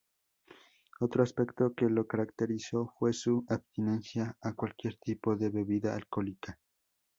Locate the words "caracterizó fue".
2.07-3.13